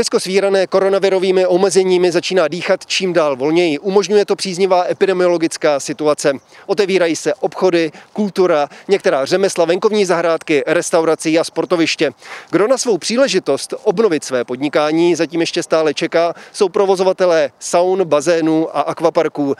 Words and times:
Česko 0.00 0.20
svírané 0.20 0.66
koronavirovými 0.66 1.46
omezeními 1.46 2.12
začíná 2.12 2.48
dýchat 2.48 2.86
čím 2.86 3.12
dál 3.12 3.36
volněji. 3.36 3.78
Umožňuje 3.78 4.24
to 4.24 4.36
příznivá 4.36 4.84
epidemiologická 4.90 5.80
situace. 5.80 6.32
Otevírají 6.66 7.16
se 7.16 7.34
obchody, 7.34 7.92
kultura, 8.12 8.68
některá 8.88 9.24
řemesla, 9.24 9.64
venkovní 9.64 10.04
zahrádky, 10.04 10.62
restaurací 10.66 11.38
a 11.38 11.44
sportoviště. 11.44 12.10
Kdo 12.50 12.68
na 12.68 12.78
svou 12.78 12.98
příležitost 12.98 13.74
obnovit 13.82 14.24
své 14.24 14.44
podnikání 14.44 15.14
zatím 15.14 15.40
ještě 15.40 15.62
stále 15.62 15.94
čeká, 15.94 16.34
jsou 16.52 16.68
provozovatelé 16.68 17.50
saun, 17.58 18.04
bazénů 18.04 18.76
a 18.76 18.80
akvaparků. 18.80 19.54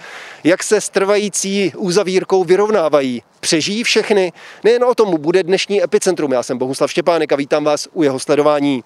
Jak 0.45 0.63
se 0.63 0.81
s 0.81 0.89
trvající 0.89 1.73
uzavírkou 1.77 2.45
vyrovnávají? 2.45 3.23
Přežijí 3.41 3.85
všechny? 3.85 4.33
Nejen 4.65 4.85
o 4.85 4.95
tom 4.95 5.21
bude 5.21 5.43
dnešní 5.43 5.83
epicentrum. 5.83 6.33
Já 6.33 6.43
jsem 6.43 6.59
Bohuslav 6.59 6.91
Štěpánek 6.91 7.33
a 7.33 7.37
vítám 7.37 7.65
vás 7.65 7.89
u 7.93 8.03
jeho 8.03 8.19
sledování. 8.19 8.85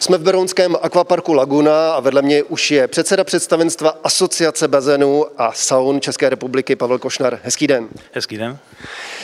Jsme 0.00 0.18
v 0.18 0.22
Berounském 0.22 0.76
akvaparku 0.82 1.32
Laguna 1.32 1.94
a 1.94 2.00
vedle 2.00 2.22
mě 2.22 2.42
už 2.42 2.70
je 2.70 2.88
předseda 2.88 3.24
představenstva 3.24 3.90
Asociace 4.04 4.68
bazénů 4.68 5.26
a 5.38 5.52
saun 5.52 6.00
České 6.00 6.28
republiky 6.28 6.76
Pavel 6.76 6.98
Košnar. 6.98 7.38
Hezký 7.42 7.66
den. 7.66 7.88
Hezký 8.12 8.36
den. 8.36 8.58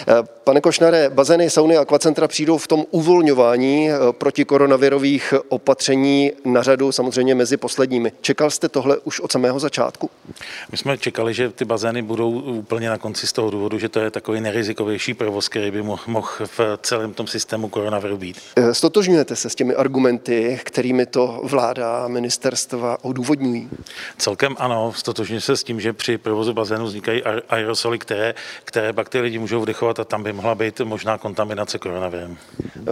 Eh, 0.08 0.14
pane 0.44 0.60
Košnare, 0.60 1.10
bazény, 1.10 1.50
sauny 1.50 1.76
a 1.76 1.80
akvacentra 1.80 2.28
přijdou 2.28 2.58
v 2.58 2.66
tom 2.66 2.84
uvolňování 2.90 3.90
eh, 3.90 3.94
proti 4.12 4.44
koronavirových 4.44 5.34
opatření 5.48 6.32
na 6.44 6.62
řadu, 6.62 6.92
samozřejmě 6.92 7.34
mezi 7.34 7.56
posledními. 7.56 8.12
Čekal 8.20 8.50
jste 8.50 8.68
tohle 8.68 8.98
už 8.98 9.20
od 9.20 9.32
samého 9.32 9.58
začátku? 9.60 10.10
My 10.72 10.78
jsme 10.78 10.98
čekali, 10.98 11.34
že 11.34 11.50
ty 11.50 11.64
bazény 11.64 12.02
budou 12.02 12.30
úplně 12.30 12.88
na 12.88 12.98
konci 12.98 13.26
z 13.26 13.32
toho 13.32 13.50
důvodu, 13.50 13.78
že 13.78 13.88
to 13.88 14.00
je 14.00 14.10
takový 14.10 14.40
nerizikovější 14.40 15.14
provoz, 15.14 15.48
který 15.48 15.70
by 15.70 15.82
mohl 15.82 16.46
v 16.46 16.60
celém 16.82 17.14
tom 17.14 17.26
systému 17.26 17.68
koronaviru 17.68 18.16
být. 18.16 18.36
Eh, 18.56 18.74
stotožňujete 18.74 19.36
se 19.36 19.50
s 19.50 19.54
těmi 19.54 19.74
argumenty, 19.74 20.60
kterými 20.72 21.06
to 21.06 21.40
vláda 21.44 22.04
a 22.04 22.08
ministerstva 22.08 22.98
odůvodňují? 23.02 23.70
Celkem 24.18 24.56
ano, 24.58 24.92
stotožňuji 24.96 25.40
se 25.40 25.56
s 25.56 25.64
tím, 25.64 25.80
že 25.80 25.92
při 25.92 26.18
provozu 26.18 26.52
bazénu 26.52 26.84
vznikají 26.84 27.22
aerosoly, 27.48 27.98
které, 27.98 28.34
které 28.64 28.92
bakterie 28.92 29.24
lidi 29.24 29.38
můžou 29.38 29.60
vdychovat 29.60 30.00
a 30.00 30.04
tam 30.04 30.22
by 30.22 30.32
mohla 30.32 30.54
být 30.54 30.80
možná 30.80 31.18
kontaminace 31.18 31.78
koronavirem. 31.78 32.36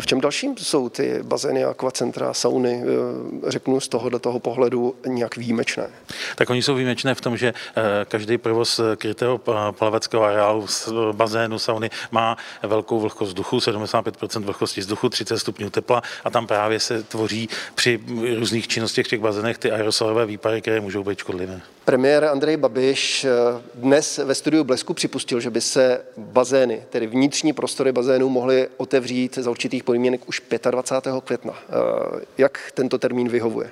V 0.00 0.06
čem 0.06 0.20
dalším 0.20 0.54
jsou 0.58 0.88
ty 0.88 1.22
bazény, 1.22 1.64
akvacentra, 1.64 2.34
sauny, 2.34 2.82
eh, 2.82 3.50
řeknu 3.50 3.80
z 3.80 3.88
tohohle 3.88 4.18
toho 4.18 4.40
pohledu, 4.40 4.94
nějak 5.06 5.36
výjimečné? 5.36 5.90
Tak 6.36 6.50
oni 6.50 6.62
jsou 6.62 6.74
výjimečné 6.74 7.14
v 7.14 7.20
tom, 7.20 7.36
že 7.36 7.54
eh, 7.76 7.82
každý 8.04 8.38
provoz 8.38 8.80
krytého 8.96 9.40
plaveckého 9.70 10.24
areálu, 10.24 10.66
bazénu, 11.12 11.58
sauny 11.58 11.90
má 12.10 12.36
velkou 12.62 13.00
vlhkost 13.00 13.28
vzduchu, 13.28 13.58
75% 13.58 14.44
vlhkosti 14.44 14.80
vzduchu, 14.80 15.08
30 15.08 15.38
stupňů 15.38 15.70
tepla 15.70 16.02
a 16.24 16.30
tam 16.30 16.46
právě 16.46 16.80
se 16.80 17.02
tvoří 17.02 17.48
při 17.74 18.00
různých 18.38 18.68
činnostech 18.68 19.06
v 19.06 19.08
těch 19.08 19.20
bazénech 19.20 19.58
ty 19.58 19.70
aerosolové 19.70 20.26
výpary, 20.26 20.60
které 20.60 20.80
můžou 20.80 21.04
být 21.04 21.18
škodlivé. 21.18 21.60
Premiér 21.84 22.24
Andrej 22.24 22.56
Babiš 22.56 23.24
eh, 23.24 23.30
dnes 23.74 24.18
ve 24.18 24.34
studiu 24.34 24.64
Blesku 24.64 24.94
připustil, 24.94 25.40
že 25.40 25.50
by 25.50 25.60
se 25.60 26.00
bazény, 26.16 26.82
tedy 26.90 27.06
vnitřní 27.06 27.52
prostory 27.52 27.92
bazénů, 27.92 28.28
mohly 28.28 28.68
otevřít 28.76 29.34
za 29.34 29.50
určitých 29.50 29.84
podmínek 29.84 30.28
už 30.28 30.42
25. 30.70 31.14
května. 31.24 31.54
Eh, 31.68 32.24
jak 32.38 32.72
tento 32.74 32.98
termín 32.98 33.28
vyhovuje? 33.28 33.70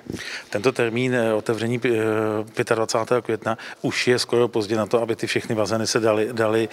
Tento 0.49 0.71
termín 0.71 1.15
eh, 1.15 1.33
otevření 1.33 1.81
25. 2.75 3.21
května 3.21 3.57
už 3.81 4.07
je 4.07 4.19
skoro 4.19 4.47
pozdě 4.47 4.75
na 4.75 4.85
to, 4.85 5.01
aby 5.01 5.15
ty 5.15 5.27
všechny 5.27 5.55
bazény 5.55 5.87
se 5.87 5.99
dali, 5.99 6.29
dali 6.31 6.69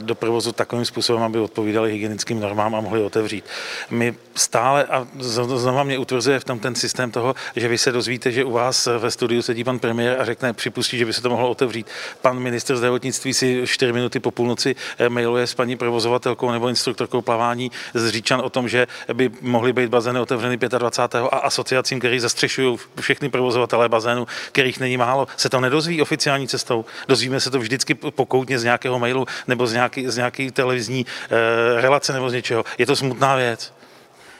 do 0.00 0.14
provozu 0.14 0.52
takovým 0.52 0.84
způsobem, 0.84 1.22
aby 1.22 1.38
odpovídaly 1.38 1.92
hygienickým 1.92 2.40
normám 2.40 2.74
a 2.74 2.80
mohly 2.80 3.02
otevřít. 3.02 3.44
My 3.90 4.14
stále, 4.34 4.84
a 4.84 5.08
znovu 5.18 5.84
mě 5.84 5.98
utvrzuje 5.98 6.40
v 6.40 6.44
tom 6.44 6.58
ten 6.58 6.74
systém 6.74 7.10
toho, 7.10 7.34
že 7.56 7.68
vy 7.68 7.78
se 7.78 7.92
dozvíte, 7.92 8.32
že 8.32 8.44
u 8.44 8.50
vás 8.50 8.88
ve 8.98 9.10
studiu 9.10 9.42
sedí 9.42 9.64
pan 9.64 9.78
premiér 9.78 10.20
a 10.20 10.24
řekne, 10.24 10.52
připustí 10.52 10.83
připustí, 10.84 10.98
že 10.98 11.06
by 11.06 11.12
se 11.12 11.22
to 11.22 11.30
mohlo 11.30 11.50
otevřít. 11.50 11.86
Pan 12.22 12.38
minister 12.38 12.76
zdravotnictví 12.76 13.34
si 13.34 13.62
4 13.66 13.92
minuty 13.92 14.20
po 14.20 14.30
půlnoci 14.30 14.76
eh, 14.98 15.08
mailuje 15.08 15.46
s 15.46 15.54
paní 15.54 15.76
provozovatelkou 15.76 16.50
nebo 16.50 16.68
instruktorkou 16.68 17.22
plavání 17.22 17.70
z 17.94 18.10
Říčan 18.10 18.40
o 18.40 18.50
tom, 18.50 18.68
že 18.68 18.86
by 19.12 19.30
mohly 19.40 19.72
být 19.72 19.88
bazény 19.88 20.20
otevřeny 20.20 20.56
25. 20.56 21.20
a 21.32 21.36
asociacím, 21.36 21.98
který 21.98 22.20
zastřešují 22.20 22.78
všechny 23.00 23.28
provozovatelé 23.28 23.88
bazénu, 23.88 24.26
kterých 24.52 24.80
není 24.80 24.96
málo, 24.96 25.26
se 25.36 25.48
to 25.48 25.60
nedozví 25.60 26.02
oficiální 26.02 26.48
cestou. 26.48 26.84
Dozvíme 27.08 27.40
se 27.40 27.50
to 27.50 27.58
vždycky 27.58 27.94
pokoutně 27.94 28.58
z 28.58 28.64
nějakého 28.64 28.98
mailu 28.98 29.26
nebo 29.46 29.66
z 29.66 29.72
nějaké, 29.72 30.10
z 30.10 30.16
nějaké 30.16 30.52
televizní 30.52 31.06
eh, 31.06 31.80
relace 31.80 32.12
nebo 32.12 32.30
z 32.30 32.32
něčeho. 32.32 32.64
Je 32.78 32.86
to 32.86 32.96
smutná 32.96 33.36
věc. 33.36 33.72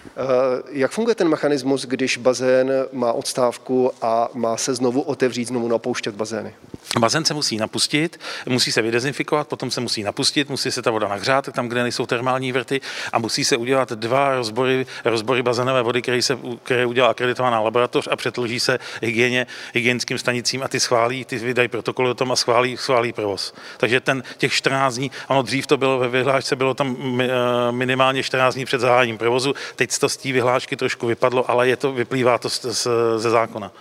Eh, 0.06 0.62
jak 0.70 0.92
funguje 0.92 1.14
ten 1.14 1.28
mechanismus, 1.28 1.86
když 1.86 2.16
bazén 2.16 2.72
má 2.92 3.12
odstávku 3.12 3.92
a 4.02 4.28
má 4.34 4.56
se 4.56 4.74
znovu 4.74 5.00
otevřít, 5.00 5.48
znovu 5.48 5.68
napouštět 5.68 6.14
bazény? 6.14 6.54
Bazén 6.98 7.24
se 7.24 7.34
musí 7.34 7.56
napustit, 7.56 8.20
musí 8.46 8.72
se 8.72 8.82
vydezinfikovat, 8.82 9.48
potom 9.48 9.70
se 9.70 9.80
musí 9.80 10.02
napustit, 10.02 10.50
musí 10.50 10.70
se 10.70 10.82
ta 10.82 10.90
voda 10.90 11.08
nahřát, 11.08 11.48
tam, 11.52 11.68
kde 11.68 11.82
nejsou 11.82 12.06
termální 12.06 12.52
vrty 12.52 12.80
a 13.12 13.18
musí 13.18 13.44
se 13.44 13.56
udělat 13.56 13.92
dva 13.92 14.34
rozbory, 14.34 14.86
rozbory 15.04 15.42
bazénové 15.42 15.82
vody, 15.82 16.02
které, 16.02 16.22
se, 16.22 16.38
které 16.62 16.86
udělá 16.86 17.08
akreditovaná 17.08 17.60
laboratoř 17.60 18.08
a 18.10 18.16
přetloží 18.16 18.60
se 18.60 18.78
hygieně, 19.02 19.46
hygienickým 19.74 20.18
stanicím 20.18 20.62
a 20.62 20.68
ty 20.68 20.80
schválí, 20.80 21.24
ty 21.24 21.38
vydají 21.38 21.68
protokol 21.68 22.08
o 22.08 22.14
tom 22.14 22.32
a 22.32 22.36
schválí, 22.36 22.76
schválí 22.76 23.12
provoz. 23.12 23.54
Takže 23.76 24.00
ten, 24.00 24.22
těch 24.38 24.52
14 24.52 24.94
dní, 24.94 25.10
ano, 25.28 25.42
dřív 25.42 25.66
to 25.66 25.76
bylo 25.76 25.98
ve 25.98 26.08
vyhlášce, 26.08 26.56
bylo 26.56 26.74
tam 26.74 26.96
eh, 27.20 27.28
minimálně 27.70 28.22
14 28.22 28.54
dní 28.54 28.64
před 28.64 28.80
zahájením 28.80 29.18
provozu, 29.18 29.54
teď 29.76 29.93
to 29.98 30.08
z 30.08 30.16
té 30.16 30.32
vyhlášky 30.32 30.76
trošku 30.76 31.06
vypadlo, 31.06 31.50
ale 31.50 31.68
je 31.68 31.76
to, 31.76 31.92
vyplývá 31.92 32.38
to 32.38 32.50
z, 32.50 32.60
z, 32.60 32.88
ze 33.16 33.30
zákona. 33.30 33.72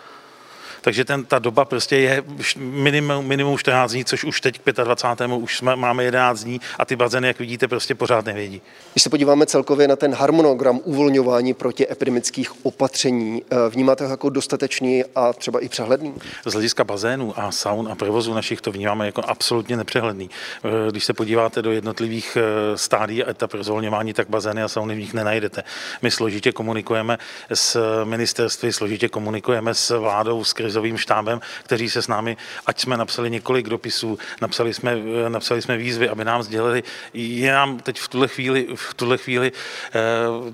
Takže 0.83 1.05
ten, 1.05 1.25
ta 1.25 1.39
doba 1.39 1.65
prostě 1.65 1.97
je 1.97 2.23
minimum, 2.57 3.25
minimum 3.25 3.57
14 3.57 3.91
dní, 3.91 4.05
což 4.05 4.23
už 4.23 4.41
teď 4.41 4.59
k 4.59 4.83
25. 4.83 5.31
už 5.31 5.57
jsme, 5.57 5.75
máme 5.75 6.03
11 6.03 6.43
dní 6.43 6.61
a 6.79 6.85
ty 6.85 6.95
bazény, 6.95 7.27
jak 7.27 7.39
vidíte, 7.39 7.67
prostě 7.67 7.95
pořád 7.95 8.25
nevědí. 8.25 8.61
Když 8.93 9.03
se 9.03 9.09
podíváme 9.09 9.45
celkově 9.45 9.87
na 9.87 9.95
ten 9.95 10.13
harmonogram 10.13 10.79
uvolňování 10.83 11.55
epidemických 11.89 12.65
opatření, 12.65 13.43
eh, 13.51 13.69
vnímáte 13.69 14.03
ho 14.03 14.09
jako 14.09 14.29
dostatečný 14.29 15.03
a 15.15 15.33
třeba 15.33 15.59
i 15.59 15.69
přehledný? 15.69 16.13
Z 16.45 16.53
hlediska 16.53 16.83
bazénů 16.83 17.33
a 17.39 17.51
saun 17.51 17.87
a 17.91 17.95
provozu 17.95 18.33
našich 18.33 18.61
to 18.61 18.71
vnímáme 18.71 19.05
jako 19.05 19.21
absolutně 19.27 19.77
nepřehledný. 19.77 20.29
Eh, 20.63 20.91
když 20.91 21.05
se 21.05 21.13
podíváte 21.13 21.61
do 21.61 21.71
jednotlivých 21.71 22.37
eh, 22.37 22.77
stádí 22.77 23.23
a 23.23 23.29
etap 23.29 23.53
rozvolňování, 23.53 24.13
tak 24.13 24.29
bazény 24.29 24.63
a 24.63 24.67
sauny 24.67 24.95
v 24.95 24.99
nich 24.99 25.13
nenajdete. 25.13 25.63
My 26.01 26.11
složitě 26.11 26.51
komunikujeme 26.51 27.17
s 27.53 28.03
ministerstvy, 28.03 28.73
složitě 28.73 29.09
komunikujeme 29.09 29.73
s 29.73 29.99
vládou 29.99 30.43
skrze 30.43 30.72
krizovým 30.73 30.97
štábem, 30.97 31.41
kteří 31.63 31.89
se 31.89 32.01
s 32.01 32.07
námi, 32.07 32.37
ať 32.65 32.81
jsme 32.81 32.97
napsali 32.97 33.29
několik 33.29 33.69
dopisů, 33.69 34.17
napsali 34.41 34.73
jsme, 34.73 34.97
napsali 35.29 35.61
jsme 35.61 35.77
výzvy, 35.77 36.09
aby 36.09 36.25
nám 36.25 36.43
sdělili, 36.43 36.83
je 37.13 37.51
nám 37.51 37.79
teď 37.79 37.99
v 37.99 38.07
tuhle 38.07 38.27
chvíli, 38.27 38.67
v 38.75 38.93
tuhle 38.93 39.17
chvíli 39.17 39.51
eh, 39.51 40.01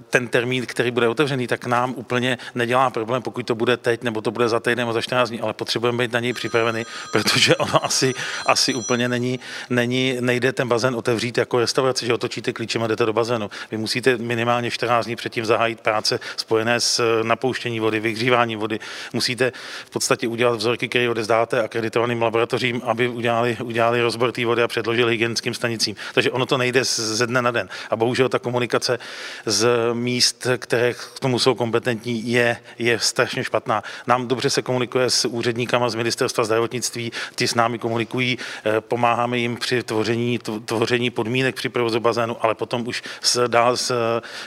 ten 0.10 0.28
termín, 0.28 0.66
který 0.66 0.92
bude 0.92 1.08
otevřený, 1.08 1.48
tak 1.48 1.66
nám 1.66 1.94
úplně 1.96 2.38
nedělá 2.56 2.90
problém, 2.90 3.22
pokud 3.22 3.48
to 3.48 3.56
bude 3.56 3.78
teď, 3.78 4.04
nebo 4.04 4.22
to 4.22 4.32
bude 4.32 4.50
za 4.50 4.60
týden 4.60 4.78
nebo 4.78 4.94
za 4.94 5.02
14 5.02 5.30
dní, 5.30 5.40
ale 5.40 5.54
potřebujeme 5.54 6.04
být 6.04 6.12
na 6.12 6.20
něj 6.20 6.34
připraveni, 6.34 6.86
protože 7.12 7.56
ono 7.56 7.86
asi, 7.86 8.14
asi 8.46 8.74
úplně 8.74 9.08
není, 9.10 9.40
není, 9.70 10.18
nejde 10.20 10.52
ten 10.54 10.68
bazén 10.68 10.96
otevřít 10.96 11.38
jako 11.38 11.60
restaurace, 11.60 12.06
že 12.06 12.14
otočíte 12.14 12.54
klíčem 12.54 12.84
a 12.84 12.88
jdete 12.88 13.06
do 13.06 13.14
bazénu. 13.14 13.50
Vy 13.72 13.78
musíte 13.78 14.18
minimálně 14.18 14.72
14 14.72 15.06
dní 15.06 15.16
předtím 15.16 15.46
zahájit 15.46 15.82
práce 15.82 16.20
spojené 16.38 16.80
s 16.80 17.24
napouštění 17.24 17.80
vody, 17.80 18.00
vyhřívání 18.00 18.56
vody. 18.56 18.80
Musíte 19.14 19.52
v 19.86 19.90
podstatě 19.90 20.09
podstatě 20.10 20.28
udělat 20.28 20.56
vzorky, 20.56 20.90
které 20.90 21.10
odezdáte 21.10 21.64
akreditovaným 21.64 22.22
laboratořím, 22.22 22.82
aby 22.86 23.08
udělali, 23.08 23.58
udělali 23.64 24.02
rozbor 24.02 24.32
té 24.32 24.46
vody 24.46 24.64
a 24.64 24.68
předložili 24.68 25.12
hygienickým 25.12 25.54
stanicím. 25.54 25.96
Takže 26.14 26.32
ono 26.32 26.46
to 26.46 26.58
nejde 26.58 26.84
ze 26.84 27.28
dne 27.28 27.42
na 27.42 27.52
den. 27.52 27.70
A 27.90 27.96
bohužel 27.96 28.30
ta 28.30 28.40
komunikace 28.40 29.00
z 29.46 29.70
míst, 29.94 30.48
které 30.58 30.94
k 30.94 31.20
tomu 31.20 31.40
jsou 31.40 31.56
kompetentní, 31.56 32.32
je, 32.32 32.58
je 32.80 33.00
strašně 33.00 33.44
špatná. 33.44 33.84
Nám 34.08 34.28
dobře 34.28 34.50
se 34.50 34.62
komunikuje 34.62 35.10
s 35.10 35.26
úředníkama 35.26 35.90
z 35.90 35.96
ministerstva 35.96 36.44
zdravotnictví, 36.44 37.12
ty 37.36 37.48
s 37.48 37.56
námi 37.56 37.80
komunikují, 37.80 38.38
eh, 38.66 38.82
pomáháme 38.82 39.38
jim 39.38 39.58
při 39.58 39.84
tvoření, 39.84 40.40
tvoření 40.66 41.10
podmínek 41.10 41.56
při 41.56 41.70
provozu 41.70 42.00
bazénu, 42.00 42.38
ale 42.42 42.56
potom 42.56 42.88
už 42.88 43.04
s, 43.22 43.48
dál 43.48 43.78
s 43.78 43.94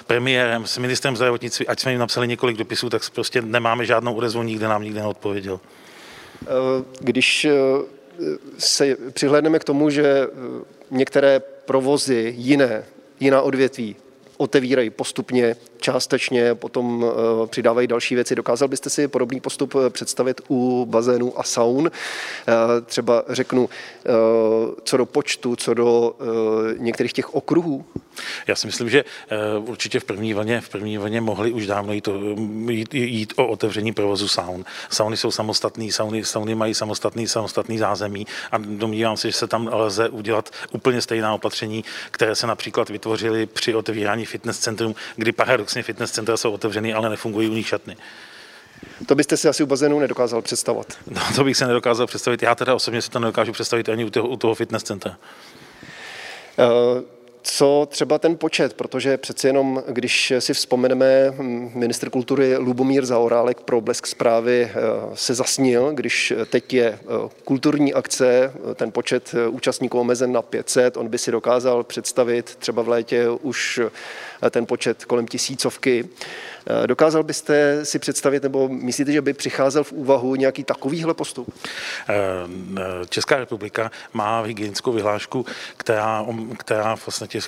premiérem, 0.07 0.67
s 0.67 0.79
ministrem 0.79 1.17
zdravotnictví, 1.17 1.69
ať 1.69 1.81
jsme 1.81 1.91
jim 1.91 2.01
napsali 2.01 2.29
několik 2.29 2.57
dopisů, 2.57 2.91
tak 2.91 3.03
prostě 3.11 3.43
nemáme 3.43 3.87
žádnou 3.87 4.15
odezvu, 4.15 4.43
nikde 4.43 4.69
nám 4.69 4.83
nikde 4.83 5.01
neodpověděl. 5.01 5.52
Eh, 5.61 6.49
když 7.01 7.45
eh, 7.45 7.53
se 8.59 8.97
přihlédneme 9.13 9.59
k 9.59 9.65
tomu, 9.65 9.91
že 9.91 10.07
eh, 10.07 10.29
některé 10.91 11.41
provozy, 11.41 12.35
jiné, 12.37 12.85
jiná 13.21 13.43
odvětví 13.43 13.97
otevírají 14.43 14.91
postupně, 14.91 15.57
částečně, 15.81 16.55
potom 16.55 17.07
přidávají 17.47 17.87
další 17.87 18.15
věci. 18.15 18.35
Dokázal 18.35 18.69
byste 18.69 18.91
si 18.91 19.09
podobný 19.09 19.41
postup 19.41 19.75
představit 19.89 20.41
u 20.51 20.87
bazénů 20.87 21.41
a 21.41 21.43
saun? 21.43 21.91
Třeba 22.87 23.25
řeknu, 23.29 23.69
co 24.85 24.97
do 24.97 25.07
počtu, 25.07 25.57
co 25.57 25.75
do 25.75 26.15
některých 26.79 27.13
těch 27.13 27.35
okruhů? 27.35 27.85
Já 28.47 28.57
si 28.57 28.67
myslím, 28.67 28.91
že 28.91 29.05
určitě 29.59 30.01
v 30.01 30.05
první 30.05 30.35
vlně, 30.35 30.61
v 30.61 30.69
první 30.69 30.99
vlně 30.99 31.21
mohli 31.21 31.53
už 31.53 31.67
dávno 31.67 31.93
jít, 31.93 32.09
jít, 32.69 32.95
jít 32.95 33.33
o 33.37 33.47
otevření 33.47 33.93
provozu 33.93 34.29
saun. 34.29 34.65
Sauny 34.91 35.17
jsou 35.17 35.31
samostatný, 35.31 35.93
sauny, 35.93 36.25
sauny 36.25 36.55
mají 36.55 36.75
samostatný, 36.75 37.29
samostatný 37.29 37.79
zázemí 37.79 38.27
a 38.51 38.59
domnívám 38.59 39.17
se, 39.17 39.31
že 39.31 39.37
se 39.37 39.47
tam 39.47 39.71
lze 39.73 40.09
udělat 40.09 40.51
úplně 40.73 41.03
stejná 41.03 41.35
opatření, 41.35 41.85
které 42.11 42.35
se 42.35 42.47
například 42.47 42.89
vytvořily 42.89 43.47
při 43.47 43.75
otevírání 43.75 44.25
fitness 44.33 44.59
centrum, 44.59 44.95
kdy 45.17 45.33
paradoxně 45.33 45.83
fitness 45.83 46.11
centra 46.11 46.37
jsou 46.37 46.53
otevřený, 46.53 46.95
ale 46.95 47.11
nefungují 47.11 47.49
u 47.49 47.55
nich 47.55 47.69
šatny. 47.69 47.97
To 49.07 49.15
byste 49.15 49.37
si 49.37 49.49
asi 49.49 49.63
u 49.63 49.67
bazénu 49.67 49.99
nedokázal 49.99 50.43
představovat. 50.43 50.87
No, 51.11 51.23
to 51.37 51.45
bych 51.45 51.57
se 51.57 51.67
nedokázal 51.67 52.07
představit. 52.07 52.43
Já 52.43 52.55
teda 52.55 52.75
osobně 52.75 53.03
si 53.03 53.11
to 53.11 53.19
nedokážu 53.19 53.53
představit 53.53 53.89
ani 53.89 54.05
u 54.05 54.11
toho, 54.11 54.29
u 54.29 54.37
toho 54.37 54.55
fitness 54.55 54.83
centra. 54.83 55.17
Uh 56.59 57.22
co 57.43 57.89
třeba 57.91 58.19
ten 58.19 58.37
počet, 58.37 58.75
protože 58.75 59.17
přeci 59.17 59.47
jenom, 59.47 59.83
když 59.89 60.33
si 60.39 60.55
vzpomeneme, 60.55 61.31
hm, 61.31 61.71
ministr 61.75 62.11
kultury 62.11 62.57
Lubomír 62.57 63.05
Zaorálek 63.05 63.61
pro 63.61 63.81
Blesk 63.81 64.07
zprávy 64.07 64.71
eh, 64.71 64.79
se 65.15 65.35
zasnil, 65.35 65.93
když 65.95 66.33
teď 66.51 66.73
je 66.73 66.87
eh, 66.87 66.99
kulturní 67.45 67.95
akce, 67.95 68.53
eh, 68.71 68.75
ten 68.75 68.93
počet 68.93 69.35
účastníků 69.49 70.01
omezen 70.01 70.33
na 70.33 70.43
500, 70.43 70.97
on 70.97 71.09
by 71.09 71.19
si 71.19 71.31
dokázal 71.31 71.85
představit 71.85 72.57
třeba 72.59 72.83
v 72.83 72.89
létě 72.89 73.29
už 73.29 73.81
ten 74.51 74.67
počet 74.67 75.05
kolem 75.05 75.27
tisícovky. 75.27 76.09
Eh, 76.67 76.87
dokázal 76.87 77.23
byste 77.23 77.85
si 77.85 77.99
představit, 77.99 78.43
nebo 78.43 78.69
myslíte, 78.69 79.13
že 79.13 79.23
by 79.23 79.33
přicházel 79.33 79.85
v 79.85 79.93
úvahu 79.93 80.35
nějaký 80.35 80.65
takovýhle 80.65 81.15
postup? 81.15 81.55
Eh, 82.09 82.15
Česká 83.09 83.37
republika 83.37 83.91
má 84.13 84.43
hygienickou 84.43 84.93
vyhlášku, 84.93 85.47
která, 85.77 86.27
která 86.59 86.95
vlastně 87.07 87.41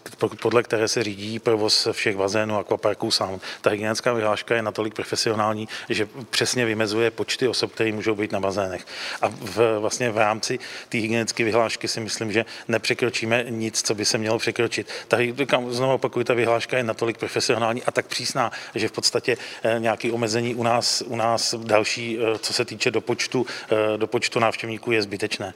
podle 0.43 0.63
které 0.63 0.89
se 0.89 1.05
řídí 1.05 1.39
provoz 1.39 1.89
všech 1.93 2.17
bazénů, 2.17 2.59
akvaparků 2.59 3.11
sám. 3.11 3.41
Ta 3.61 3.71
hygienická 3.71 4.13
vyhláška 4.13 4.55
je 4.55 4.63
natolik 4.63 4.95
profesionální, 4.95 5.69
že 5.89 6.09
přesně 6.31 6.65
vymezuje 6.65 7.11
počty 7.11 7.49
osob, 7.49 7.73
které 7.73 7.93
můžou 7.93 8.15
být 8.15 8.33
na 8.33 8.41
bazénech. 8.41 8.87
A 9.23 9.29
v, 9.29 9.79
vlastně 9.79 10.11
v 10.11 10.19
rámci 10.19 10.59
té 10.89 10.99
hygienické 10.99 11.45
vyhlášky 11.45 11.89
si 11.89 12.01
myslím, 12.01 12.33
že 12.33 12.45
nepřekročíme 12.69 13.45
nic, 13.49 13.83
co 13.83 13.95
by 13.95 14.05
se 14.05 14.19
mělo 14.19 14.39
překročit. 14.39 14.89
Ta, 15.09 15.17
znovu 15.69 15.95
opakuju, 15.95 16.25
ta 16.25 16.35
vyhláška 16.35 16.77
je 16.77 16.85
natolik 16.85 17.19
profesionální 17.19 17.83
a 17.83 17.91
tak 17.91 18.07
přísná, 18.07 18.53
že 18.75 18.89
v 18.89 18.93
podstatě 18.93 19.04
eh, 19.63 19.77
nějaké 19.79 20.13
omezení 20.13 20.55
u 20.55 20.63
nás, 20.63 21.03
u 21.07 21.17
nás 21.17 21.55
další, 21.59 22.19
eh, 22.19 22.39
co 22.39 22.53
se 22.53 22.65
týče 22.65 22.91
do 22.91 23.01
počtu, 23.01 23.47
eh, 23.71 23.99
do 23.99 24.07
počtu 24.07 24.41
návštěvníků, 24.41 24.93
je 24.93 25.03
zbytečné. 25.03 25.55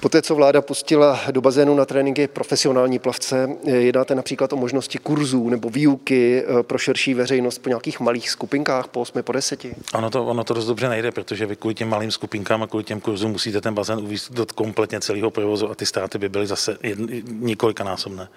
Poté, 0.00 0.22
co 0.22 0.34
vláda 0.34 0.62
pustila 0.62 1.20
do 1.30 1.40
bazénu 1.40 1.74
na 1.74 1.84
tréninky 1.84 2.28
profesionální 2.28 2.98
plavce, 2.98 3.48
jednáte 3.64 4.14
například 4.14 4.52
o 4.52 4.56
možnosti 4.56 4.98
kurzů 4.98 5.48
nebo 5.48 5.70
výuky 5.70 6.44
pro 6.62 6.78
širší 6.78 7.14
veřejnost 7.14 7.58
po 7.58 7.68
nějakých 7.68 8.00
malých 8.00 8.30
skupinkách 8.30 8.88
po 8.88 9.00
8 9.00 9.22
po 9.22 9.32
10? 9.32 9.66
Ono 9.94 10.10
to, 10.10 10.26
ono 10.26 10.44
to 10.44 10.54
dost 10.54 10.66
dobře 10.66 10.88
nejde, 10.88 11.10
protože 11.10 11.46
vy 11.46 11.56
kvůli 11.56 11.74
těm 11.74 11.88
malým 11.88 12.10
skupinkám 12.10 12.62
a 12.62 12.66
kvůli 12.66 12.84
těm 12.84 13.00
kurzům 13.00 13.30
musíte 13.30 13.60
ten 13.60 13.74
bazén 13.74 13.98
uvíct 13.98 14.32
do 14.32 14.46
kompletně 14.54 15.00
celého 15.00 15.30
provozu 15.30 15.70
a 15.70 15.74
ty 15.74 15.86
ztráty 15.86 16.18
by 16.18 16.28
byly 16.28 16.46
zase 16.46 16.78
několikanásobné. 17.24 18.28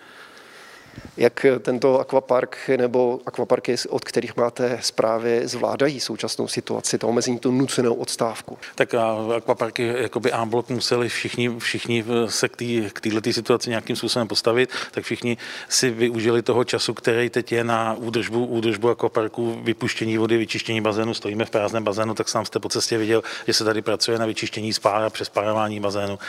Jak 1.17 1.45
tento 1.59 1.99
akvapark 1.99 2.57
nebo 2.77 3.19
akvaparky, 3.25 3.75
od 3.89 4.05
kterých 4.05 4.35
máte 4.35 4.79
zprávy, 4.81 5.41
zvládají 5.47 5.99
současnou 5.99 6.47
situaci, 6.47 6.97
to 6.97 7.07
omezení, 7.07 7.39
tu 7.39 7.51
nucenou 7.51 7.93
odstávku? 7.93 8.57
Tak 8.75 8.93
akvaparky 9.37 9.93
jakoby 9.97 10.31
A-blok 10.31 10.69
museli 10.69 11.09
všichni, 11.09 11.59
všichni 11.59 12.05
se 12.27 12.49
k 12.93 13.01
této 13.01 13.33
situaci 13.33 13.69
nějakým 13.69 13.95
způsobem 13.95 14.27
postavit, 14.27 14.69
tak 14.91 15.03
všichni 15.03 15.37
si 15.69 15.89
využili 15.89 16.41
toho 16.41 16.63
času, 16.63 16.93
který 16.93 17.29
teď 17.29 17.51
je 17.51 17.63
na 17.63 17.93
údržbu, 17.93 18.45
údržbu 18.45 18.89
akvaparku, 18.89 19.59
vypuštění 19.63 20.17
vody, 20.17 20.37
vyčištění 20.37 20.81
bazénu. 20.81 21.13
Stojíme 21.13 21.45
v 21.45 21.49
prázdném 21.49 21.83
bazénu, 21.83 22.13
tak 22.13 22.29
sám 22.29 22.45
jste 22.45 22.59
po 22.59 22.69
cestě 22.69 22.97
viděl, 22.97 23.23
že 23.47 23.53
se 23.53 23.63
tady 23.63 23.81
pracuje 23.81 24.19
na 24.19 24.25
vyčištění 24.25 24.73
spára, 24.73 25.09
přespárování 25.09 25.79
bazénu. 25.79 26.19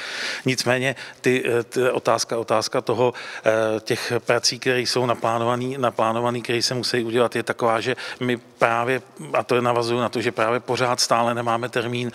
Nicméně 0.46 0.96
ty, 1.20 1.44
ty 1.68 1.90
otázka, 1.90 2.38
otázka 2.38 2.80
toho 2.80 3.14
eh, 3.44 3.80
těch 3.80 4.12
prací, 4.18 4.51
které 4.58 4.80
jsou 4.80 5.06
naplánované, 5.06 5.78
naplánovaný, 5.78 6.42
které 6.42 6.62
se 6.62 6.74
musí 6.74 7.04
udělat, 7.04 7.36
je 7.36 7.42
taková, 7.42 7.80
že 7.80 7.96
my 8.20 8.36
právě, 8.36 9.02
a 9.32 9.42
to 9.42 9.54
je 9.54 9.62
navazuju 9.62 10.00
na 10.00 10.08
to, 10.08 10.20
že 10.20 10.32
právě 10.32 10.60
pořád 10.60 11.00
stále 11.00 11.34
nemáme 11.34 11.68
termín, 11.68 12.12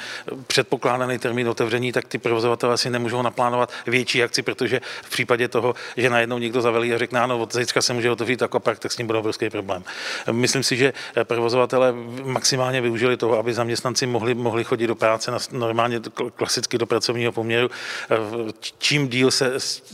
předpokládaný 0.48 1.20
termín 1.20 1.50
otevření, 1.50 1.92
tak 1.92 2.08
ty 2.08 2.18
provozovatelé 2.18 2.78
si 2.78 2.90
nemůžou 2.90 3.22
naplánovat 3.22 3.72
větší 3.88 4.24
akci, 4.24 4.42
protože 4.42 4.82
v 5.02 5.10
případě 5.10 5.48
toho, 5.48 5.76
že 5.98 6.10
najednou 6.10 6.38
někdo 6.38 6.62
zavelí 6.62 6.94
a 6.94 6.98
řekne, 6.98 7.20
ano, 7.20 7.40
od 7.40 7.54
zítřka 7.54 7.82
se 7.82 7.94
může 7.94 8.12
otevřít 8.12 8.44
akvapark, 8.44 8.80
tak 8.80 8.92
s 8.92 8.98
ním 8.98 9.08
bude 9.08 9.20
obrovský 9.20 9.50
problém. 9.50 9.84
Myslím 10.32 10.64
si, 10.64 10.78
že 10.78 10.94
provozovatelé 11.24 11.94
maximálně 12.24 12.82
využili 12.82 13.18
toho, 13.18 13.40
aby 13.40 13.54
zaměstnanci 13.54 14.06
mohli, 14.08 14.34
mohli 14.34 14.64
chodit 14.64 14.88
do 14.88 14.96
práce 14.96 15.32
na 15.32 15.38
normálně 15.52 16.00
klasicky 16.36 16.78
do 16.78 16.86
pracovního 16.86 17.32
poměru. 17.32 17.70
Čím 18.78 19.08
díl 19.08 19.32
se 19.32 19.54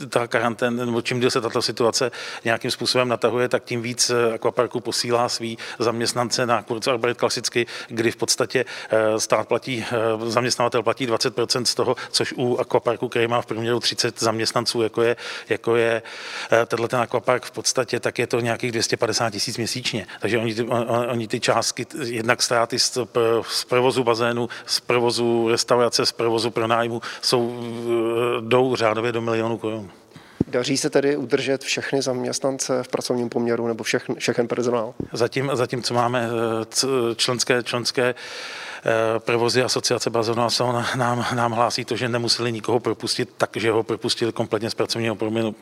ta 0.10 0.28
karanténa, 0.28 0.86
nebo 0.86 1.01
čím 1.01 1.19
díl 1.19 1.31
se 1.31 1.42
tato 1.42 1.62
situace 1.62 2.12
nějakým 2.44 2.71
způsobem 2.71 3.07
natahuje, 3.07 3.50
tak 3.50 3.63
tím 3.63 3.81
víc 3.81 4.12
akvaparku 4.33 4.80
posílá 4.80 5.30
svý 5.30 5.57
zaměstnance 5.80 6.45
na 6.45 6.62
Kurzarbeit 6.62 7.18
klasicky, 7.18 7.65
kdy 7.88 8.12
v 8.12 8.15
podstatě 8.15 8.65
eh, 8.89 9.19
stát 9.19 9.47
platí, 9.47 9.85
eh, 9.91 10.30
zaměstnavatel 10.30 10.83
platí 10.83 11.07
20% 11.07 11.63
z 11.63 11.75
toho, 11.75 11.95
což 12.12 12.33
u 12.38 12.57
akvaparku, 12.57 13.09
který 13.09 13.27
má 13.27 13.41
v 13.41 13.45
průměru 13.45 13.80
30 13.80 14.19
zaměstnanců, 14.19 14.81
jako 14.81 15.01
je, 15.01 15.15
jako 15.50 15.75
je 15.75 16.01
eh, 16.51 16.65
tenhle 16.65 16.88
ten 16.88 17.00
akvapark 17.00 17.45
v 17.45 17.51
podstatě, 17.51 18.00
tak 18.00 18.19
je 18.19 18.27
to 18.27 18.39
nějakých 18.39 18.71
250 18.71 19.30
tisíc 19.30 19.57
měsíčně. 19.57 20.07
Takže 20.19 20.38
oni 20.38 20.56
ty, 20.56 20.63
oni 21.09 21.27
ty 21.27 21.39
částky, 21.39 21.85
jednak 22.03 22.41
ztráty 22.41 22.80
z, 22.80 22.97
z 23.47 23.63
provozu 23.65 24.03
bazénu, 24.03 24.50
z 24.65 24.80
provozu 24.80 25.50
restaurace, 25.50 26.06
z 26.06 26.12
provozu 26.12 26.51
pronájmu 26.51 27.01
jsou, 27.21 27.63
jdou 28.41 28.75
řádově 28.75 29.12
do 29.12 29.21
milionů 29.21 29.57
korun. 29.57 29.91
Daří 30.54 30.78
se 30.78 30.90
tedy 30.90 31.18
udržet 31.18 31.64
všechny 31.64 32.02
zaměstnance 32.02 32.84
v 32.84 32.88
pracovním 32.88 33.30
poměru 33.30 33.68
nebo 33.68 33.84
všechny, 33.84 34.16
všechen 34.16 34.48
personál? 34.48 34.94
Zatím, 35.14 35.52
zatím, 35.54 35.84
co 35.84 35.94
máme 35.94 36.28
eh, 36.28 37.16
členské, 37.16 37.64
členské 37.64 38.04
eh, 38.06 39.19
provozy 39.19 39.64
asociace 39.64 40.10
Bazonu 40.10 40.48
nám, 40.95 41.26
nám 41.36 41.52
hlásí 41.52 41.86
to, 41.86 41.95
že 41.95 42.10
nemuseli 42.10 42.52
nikoho 42.52 42.80
propustit, 42.80 43.30
takže 43.38 43.72
ho 43.72 43.83
propustili 43.83 44.31
kompletně 44.31 44.69
z 44.69 44.74
pracovního 44.74 45.16
poměru, 45.16 45.56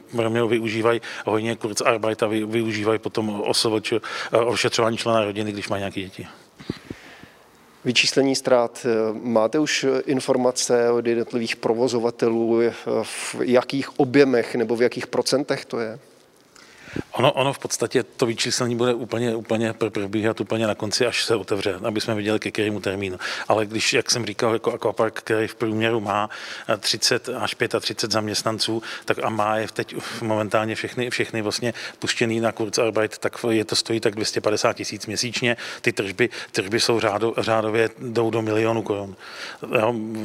využívají 0.48 1.02
hodně 1.26 1.56
Kurzarbeit 1.56 2.24
a 2.24 2.28
využívají 2.28 3.00
potom 3.00 3.42
OSVČ, 3.42 3.94
eh, 3.94 4.00
ošetřování 4.38 4.98
člena 4.98 5.24
rodiny, 5.24 5.52
když 5.52 5.70
má 5.70 5.78
nějaké 5.78 6.02
děti. 6.02 6.28
Vyčíslení 7.86 8.36
ztrát. 8.36 8.86
Máte 9.22 9.60
už 9.60 9.86
informace 10.06 10.92
od 10.92 11.08
jednotlivých 11.08 11.56
provozovatelů, 11.56 12.62
v 13.04 13.36
jakých 13.42 14.00
objemech 14.00 14.56
nebo 14.56 14.76
v 14.76 14.82
jakých 14.82 15.08
procentech 15.08 15.66
to 15.66 15.80
je? 15.80 16.00
Ono, 17.22 17.32
ono 17.32 17.54
v 17.54 17.60
podstatě 17.60 18.04
to 18.04 18.26
vyčíslení 18.26 18.76
bude 18.76 18.94
úplně, 18.94 19.36
úplně 19.36 19.74
probíhat 19.74 20.42
úplně 20.42 20.68
na 20.68 20.76
konci, 20.76 21.06
až 21.06 21.24
se 21.24 21.36
otevře, 21.36 21.76
aby 21.84 22.02
jsme 22.02 22.16
viděli, 22.16 22.40
ke 22.40 22.52
kterému 22.52 22.80
termínu. 22.80 23.18
Ale 23.48 23.66
když, 23.66 23.94
jak 23.94 24.12
jsem 24.12 24.26
říkal, 24.26 24.54
jako 24.54 24.74
Aquapark, 24.74 25.14
který 25.14 25.48
v 25.48 25.56
průměru 25.56 26.00
má 26.00 26.30
30 26.80 27.30
až 27.30 27.56
35 27.80 28.12
zaměstnanců, 28.12 28.84
tak 29.06 29.18
a 29.24 29.30
má 29.30 29.58
je 29.58 29.68
teď 29.74 29.96
momentálně 30.22 30.76
všechny, 30.76 31.10
všechny 31.10 31.42
vlastně 31.42 31.74
puštěný 32.00 32.40
na 32.40 32.52
Kurzarbeit, 32.52 33.18
tak 33.18 33.46
je 33.50 33.66
to 33.66 33.76
stojí 33.76 34.00
tak 34.00 34.16
250 34.16 34.74
tisíc 34.74 35.06
měsíčně. 35.06 35.58
Ty 35.82 35.92
tržby, 35.92 36.30
tržby 36.52 36.80
jsou 36.80 37.00
řádo, 37.00 37.34
řádově 37.38 37.90
jdou 38.00 38.30
do 38.30 38.42
milionu 38.42 38.82
korun. 38.82 39.16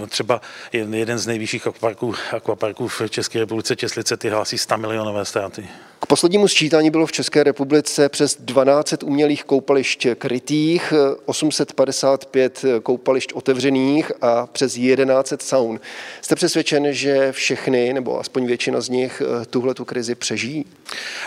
Třeba 0.08 0.40
jeden 0.72 1.18
z 1.18 1.26
nejvyšších 1.26 1.66
akvaparků, 1.66 2.14
akvaparků 2.32 2.88
v 2.88 3.02
České 3.08 3.38
republice 3.38 3.76
Česlice, 3.76 4.16
ty 4.16 4.28
hlásí 4.28 4.58
100 4.58 4.76
milionové 4.76 5.24
ztráty. 5.24 5.68
K 6.00 6.06
poslednímu 6.06 6.48
sčítání 6.48 6.85
bylo 6.90 7.06
v 7.06 7.12
České 7.12 7.44
republice 7.44 8.08
přes 8.08 8.34
1200 8.34 8.96
umělých 9.02 9.44
koupališť 9.44 10.06
krytých, 10.18 10.92
855 11.26 12.64
koupališť 12.82 13.32
otevřených 13.32 14.12
a 14.22 14.46
přes 14.46 14.74
1100 14.74 15.36
saun. 15.40 15.80
Jste 16.22 16.34
přesvědčen, 16.34 16.86
že 16.90 17.32
všechny, 17.32 17.92
nebo 17.92 18.20
aspoň 18.20 18.46
většina 18.46 18.80
z 18.80 18.88
nich, 18.88 19.22
tuhle 19.50 19.74
tu 19.74 19.84
krizi 19.84 20.14
přežijí? 20.14 20.64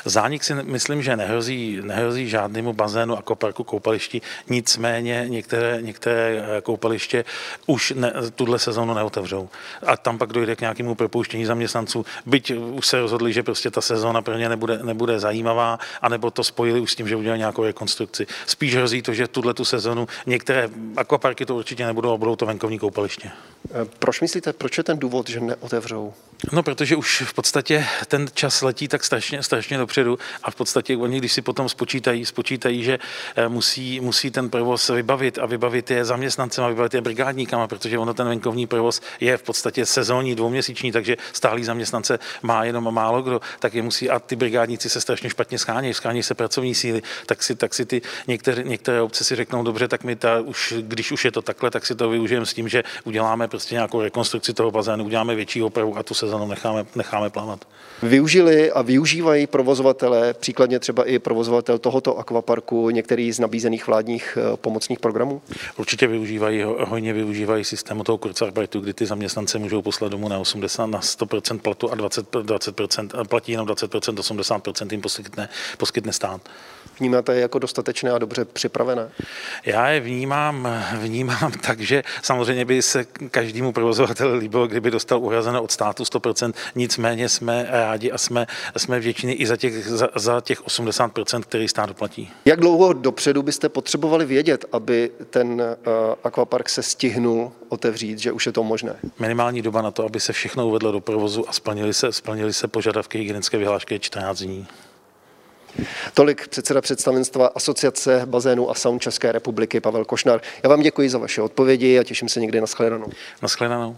Zánik 0.05 0.43
si 0.43 0.53
myslím, 0.53 1.01
že 1.01 1.15
nehrozí, 1.15 1.79
nehrozí 1.83 2.29
žádnému 2.29 2.73
bazénu 2.73 3.17
a 3.17 3.21
koparku 3.21 3.63
koupališti, 3.63 4.21
nicméně 4.49 5.25
některé, 5.27 5.77
některé 5.81 6.43
koupaliště 6.63 7.25
už 7.67 7.93
ne, 7.95 8.13
tuhle 8.35 8.59
sezónu 8.59 8.93
neotevřou. 8.93 9.49
A 9.85 9.97
tam 9.97 10.17
pak 10.17 10.33
dojde 10.33 10.55
k 10.55 10.61
nějakému 10.61 10.95
propouštění 10.95 11.45
zaměstnanců, 11.45 12.05
byť 12.25 12.51
už 12.51 12.87
se 12.87 12.99
rozhodli, 12.99 13.33
že 13.33 13.43
prostě 13.43 13.71
ta 13.71 13.81
sezóna 13.81 14.21
pro 14.21 14.37
ně 14.37 14.49
nebude, 14.49 14.79
nebude 14.83 15.19
zajímavá, 15.19 15.38
anebo 16.01 16.31
to 16.31 16.43
spojili 16.43 16.79
už 16.79 16.91
s 16.91 16.95
tím, 16.95 17.07
že 17.07 17.15
udělají 17.15 17.39
nějakou 17.39 17.63
rekonstrukci. 17.63 18.27
Spíš 18.45 18.75
hrozí 18.75 19.01
to, 19.01 19.13
že 19.13 19.27
tuhle 19.27 19.53
tu 19.53 19.65
sezonu 19.65 20.07
některé 20.25 20.69
akvaparky 20.95 21.45
to 21.45 21.55
určitě 21.55 21.85
nebudou, 21.85 22.11
a 22.11 22.17
budou 22.17 22.35
to 22.35 22.45
venkovní 22.45 22.79
koupaliště. 22.79 23.31
Proč 23.99 24.21
myslíte, 24.21 24.53
proč 24.53 24.77
je 24.77 24.83
ten 24.83 24.99
důvod, 24.99 25.29
že 25.29 25.39
neotevřou? 25.39 26.13
No, 26.51 26.63
protože 26.63 26.95
už 26.95 27.21
v 27.21 27.33
podstatě 27.33 27.85
ten 28.07 28.27
čas 28.33 28.61
letí 28.61 28.87
tak 28.87 29.03
strašně, 29.03 29.43
strašně 29.43 29.77
dopředu 29.77 30.19
a 30.43 30.51
v 30.51 30.55
podstatě 30.55 30.97
oni, 30.97 31.17
když 31.17 31.33
si 31.33 31.41
potom 31.41 31.69
spočítají, 31.69 32.25
spočítají, 32.25 32.83
že 32.83 32.99
eh, 33.35 33.47
musí, 33.47 33.99
musí 33.99 34.31
ten 34.31 34.49
provoz 34.49 34.89
vybavit 34.89 35.39
a 35.39 35.45
vybavit 35.45 35.91
je 35.91 36.05
zaměstnancem 36.05 36.63
a 36.63 36.67
vybavit 36.67 36.93
je 36.93 37.01
brigádníkama, 37.01 37.67
protože 37.67 37.97
ono 37.97 38.13
ten 38.13 38.27
venkovní 38.27 38.67
provoz 38.67 39.01
je 39.19 39.37
v 39.37 39.43
podstatě 39.43 39.85
sezónní, 39.85 40.35
dvouměsíční, 40.35 40.91
takže 40.91 41.17
stálý 41.33 41.63
zaměstnance 41.63 42.19
má 42.41 42.63
jenom 42.63 42.93
málo 42.93 43.21
kdo, 43.21 43.41
tak 43.59 43.73
je 43.73 43.81
musí 43.81 44.09
a 44.09 44.19
ty 44.19 44.35
brigádníci 44.35 44.89
se 44.89 45.01
strašně 45.01 45.29
špatně 45.29 45.57
schánějí, 45.57 45.93
schánějí 45.93 46.23
se 46.23 46.33
pracovní 46.33 46.75
síly, 46.75 47.01
tak 47.25 47.43
si, 47.43 47.55
tak 47.55 47.73
si 47.73 47.85
ty 47.85 48.01
některé, 48.27 48.63
některé 48.63 49.01
obce 49.01 49.23
si 49.23 49.35
řeknou, 49.35 49.63
dobře, 49.63 49.87
tak 49.87 50.03
my 50.03 50.15
ta, 50.15 50.39
už, 50.39 50.73
když 50.81 51.11
už 51.11 51.25
je 51.25 51.31
to 51.31 51.41
takhle, 51.41 51.71
tak 51.71 51.85
si 51.85 51.95
to 51.95 52.09
využijeme 52.09 52.45
s 52.45 52.53
tím, 52.53 52.69
že 52.69 52.83
uděláme 53.03 53.47
prostě 53.47 53.75
nějakou 53.75 54.01
rekonstrukci 54.01 54.53
toho 54.53 54.71
bazénu, 54.71 55.05
uděláme 55.05 55.35
větší 55.35 55.63
opravu 55.63 55.97
a 55.97 56.03
tu 56.03 56.13
sezónu 56.29 56.47
necháme, 56.47 56.85
necháme 56.95 57.29
plavat. 57.29 57.65
Využili 58.03 58.71
a 58.71 58.81
využívají 58.81 59.47
provozovatelé, 59.47 60.33
příkladně 60.33 60.79
třeba 60.79 61.03
i 61.03 61.19
provozovatel 61.19 61.79
tohoto 61.79 62.17
akvaparku, 62.17 62.89
některý 62.89 63.31
z 63.31 63.39
nabízených 63.39 63.87
vládních 63.87 64.37
eh, 64.37 64.57
pomocných 64.57 64.99
programů? 64.99 65.41
Určitě 65.77 66.07
využívají, 66.07 66.63
hojně 66.63 67.13
využívají 67.13 67.63
systému 67.63 68.03
toho 68.03 68.17
Kurzarbeitu, 68.17 68.79
kdy 68.79 68.93
ty 68.93 69.05
zaměstnance 69.05 69.59
můžou 69.59 69.81
poslat 69.81 70.11
domů 70.11 70.29
na 70.29 70.39
80, 70.39 70.85
na 70.85 70.99
100% 70.99 71.59
platu 71.59 71.91
a 71.91 71.95
20, 71.95 72.31
20% 72.31 73.27
platí 73.27 73.51
jenom 73.51 73.67
20%, 73.67 74.15
80% 74.15 74.87
jim 74.91 75.01
poskytne, 75.01 75.49
poskytne 75.77 76.13
stát. 76.13 76.41
Vnímáte 76.99 77.35
je 77.35 77.41
jako 77.41 77.59
dostatečné 77.59 78.11
a 78.11 78.17
dobře 78.17 78.45
připravené? 78.45 79.09
Já 79.65 79.87
je 79.87 79.99
vnímám, 79.99 80.67
vnímám 81.01 81.51
tak, 81.51 81.79
že 81.79 82.03
samozřejmě 82.21 82.65
by 82.65 82.81
se 82.81 83.03
každému 83.31 83.71
provozovateli 83.71 84.37
líbilo, 84.37 84.67
kdyby 84.67 84.91
dostal 84.91 85.19
uhrazené 85.19 85.59
od 85.59 85.71
státu 85.71 86.03
100%, 86.03 86.18
nicméně 86.75 87.29
jsme 87.29 87.67
rádi 87.69 88.11
a 88.11 88.17
jsme, 88.17 88.47
jsme 88.77 88.99
vděční 88.99 89.33
i 89.33 89.47
za 89.47 89.57
těch, 89.57 89.87
za, 89.87 90.09
za 90.15 90.41
těch 90.41 90.61
80%, 90.61 91.41
který 91.41 91.67
stát 91.67 91.85
doplatí. 91.85 92.31
Jak 92.45 92.59
dlouho 92.59 92.93
dopředu 92.93 93.41
byste 93.41 93.69
potřebovali 93.69 94.25
vědět, 94.25 94.65
aby 94.71 95.11
ten 95.29 95.61
uh, 95.61 95.93
akvapark 96.23 96.69
se 96.69 96.83
stihnul 96.83 97.51
otevřít, 97.69 98.19
že 98.19 98.31
už 98.31 98.45
je 98.45 98.51
to 98.51 98.63
možné? 98.63 98.95
Minimální 99.19 99.61
doba 99.61 99.81
na 99.81 99.91
to, 99.91 100.05
aby 100.05 100.19
se 100.19 100.33
všechno 100.33 100.67
uvedlo 100.67 100.91
do 100.91 100.99
provozu 100.99 101.49
a 101.49 101.53
splnili 101.53 101.93
se, 101.93 102.11
splnili 102.13 102.53
se 102.53 102.67
požadavky 102.67 103.17
hygienické 103.17 103.57
vyhlášky 103.57 103.95
je 103.95 103.99
14 103.99 104.39
dní. 104.39 104.67
Tolik 106.13 106.47
předseda 106.47 106.81
představenstva 106.81 107.47
Asociace 107.47 108.21
bazénů 108.25 108.69
a 108.69 108.73
saun 108.73 108.99
České 108.99 109.31
republiky 109.31 109.79
Pavel 109.79 110.05
Košnar. 110.05 110.41
Já 110.63 110.69
vám 110.69 110.81
děkuji 110.81 111.09
za 111.09 111.17
vaše 111.17 111.41
odpovědi 111.41 111.99
a 111.99 112.03
těším 112.03 112.29
se 112.29 112.39
někdy 112.39 112.61
na 112.61 112.67
shledanou. 112.67 113.07
Na 113.41 113.47
shledanou. 113.47 113.97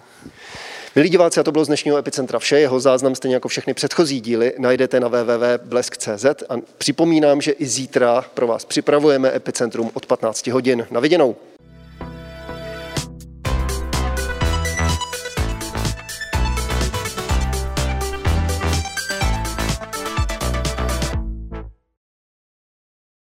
Milí 0.96 1.10
diváci, 1.10 1.40
a 1.40 1.44
to 1.44 1.52
bylo 1.52 1.66
z 1.66 1.68
dnešního 1.68 1.98
Epicentra 1.98 2.40
vše. 2.40 2.60
Jeho 2.60 2.80
záznam 2.80 3.16
stejně 3.16 3.36
jako 3.36 3.48
všechny 3.48 3.74
předchozí 3.74 4.22
díly 4.22 4.54
najdete 4.58 5.00
na 5.00 5.08
www.blesk.cz 5.08 6.26
a 6.26 6.56
připomínám, 6.78 7.42
že 7.42 7.52
i 7.52 7.66
zítra 7.66 8.26
pro 8.34 8.48
vás 8.48 8.66
připravujeme 8.66 9.36
Epicentrum 9.36 9.92
od 9.94 10.06
15 10.06 10.48
hodin. 10.48 10.88
Na 10.92 11.00
viděnou. 11.00 11.36